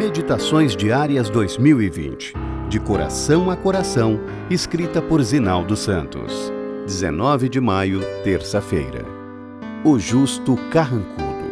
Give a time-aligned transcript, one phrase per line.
[0.00, 2.32] Meditações Diárias 2020.
[2.70, 4.18] De coração a coração,
[4.48, 6.50] escrita por Zinaldo Santos.
[6.86, 9.04] 19 de maio, terça-feira.
[9.84, 11.50] O justo carrancudo.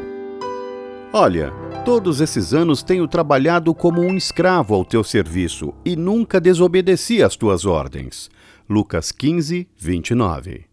[1.13, 1.53] Olha,
[1.85, 7.37] todos esses anos tenho trabalhado como um escravo ao teu serviço e nunca desobedeci às
[7.37, 8.31] tuas ordens.
[8.67, 10.65] Lucas 15, 29.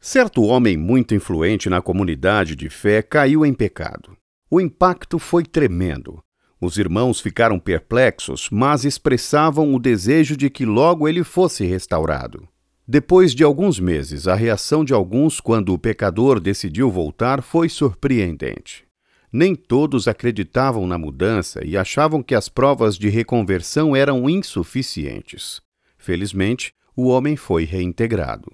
[0.00, 4.16] Certo homem muito influente na comunidade de fé caiu em pecado.
[4.50, 6.22] O impacto foi tremendo.
[6.60, 12.48] Os irmãos ficaram perplexos, mas expressavam o desejo de que logo ele fosse restaurado.
[12.86, 18.88] Depois de alguns meses, a reação de alguns quando o pecador decidiu voltar foi surpreendente.
[19.30, 25.60] Nem todos acreditavam na mudança e achavam que as provas de reconversão eram insuficientes.
[25.98, 28.50] Felizmente, o homem foi reintegrado.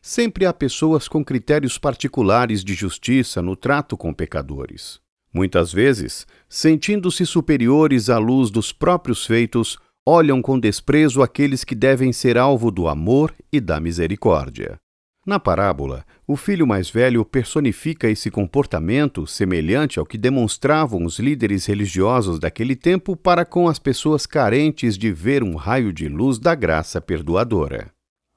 [0.00, 5.01] Sempre há pessoas com critérios particulares de justiça no trato com pecadores.
[5.32, 12.12] Muitas vezes, sentindo-se superiores à luz dos próprios feitos, olham com desprezo aqueles que devem
[12.12, 14.76] ser alvo do amor e da misericórdia.
[15.24, 21.64] Na parábola, o filho mais velho personifica esse comportamento semelhante ao que demonstravam os líderes
[21.64, 26.56] religiosos daquele tempo para com as pessoas carentes de ver um raio de luz da
[26.56, 27.92] graça perdoadora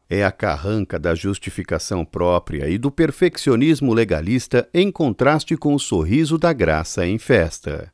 [0.10, 6.38] é a carranca da justificação própria e do perfeccionismo legalista em contraste com o sorriso
[6.38, 7.92] da graça em festa.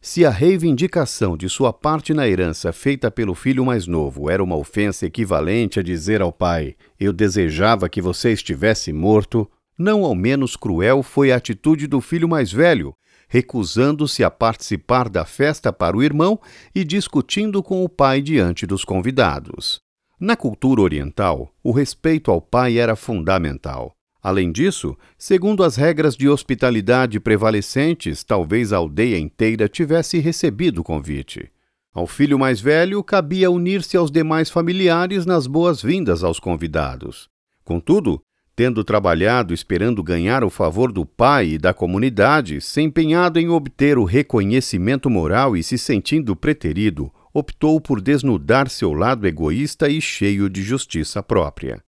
[0.00, 4.54] Se a reivindicação de sua parte na herança feita pelo filho mais novo era uma
[4.54, 10.56] ofensa equivalente a dizer ao pai: Eu desejava que você estivesse morto, não ao menos
[10.56, 12.94] cruel foi a atitude do filho mais velho,
[13.28, 16.38] recusando-se a participar da festa para o irmão
[16.74, 19.83] e discutindo com o pai diante dos convidados.
[20.18, 23.94] Na cultura oriental, o respeito ao pai era fundamental.
[24.22, 30.84] Além disso, segundo as regras de hospitalidade prevalecentes, talvez a aldeia inteira tivesse recebido o
[30.84, 31.50] convite.
[31.92, 37.28] Ao filho mais velho cabia unir-se aos demais familiares nas boas-vindas aos convidados.
[37.64, 38.20] Contudo,
[38.56, 43.98] tendo trabalhado esperando ganhar o favor do pai e da comunidade, se empenhado em obter
[43.98, 50.48] o reconhecimento moral e se sentindo preterido, optou por desnudar seu lado egoísta e cheio
[50.48, 51.82] de justiça própria.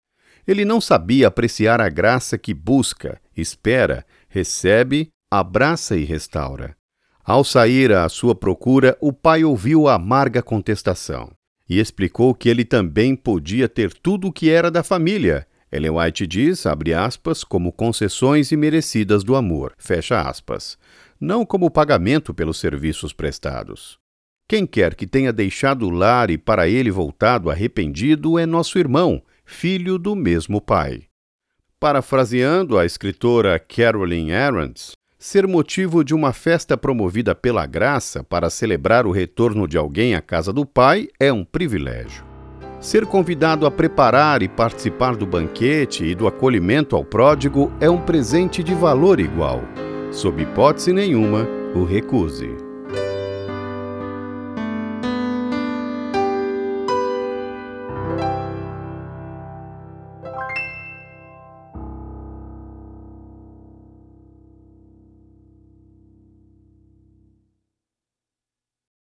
[0.47, 6.75] Ele não sabia apreciar a graça que busca, espera, recebe, abraça e restaura.
[7.25, 11.31] Ao sair à sua procura, o pai ouviu a amarga contestação
[11.69, 15.47] e explicou que ele também podia ter tudo o que era da família.
[15.71, 20.77] Ellen White diz, abre aspas, como concessões imerecidas do amor, fecha aspas,
[21.19, 24.02] não como pagamento pelos serviços prestados.
[24.47, 29.21] Quem quer que tenha deixado o lar e para ele voltado arrependido é nosso irmão,
[29.45, 31.03] filho do mesmo pai.
[31.79, 39.05] Parafraseando a escritora Carolyn Arendt, ser motivo de uma festa promovida pela graça para celebrar
[39.05, 42.25] o retorno de alguém à casa do pai é um privilégio.
[42.81, 48.01] Ser convidado a preparar e participar do banquete e do acolhimento ao pródigo é um
[48.01, 49.61] presente de valor igual.
[50.11, 52.72] Sob hipótese nenhuma, o recuse.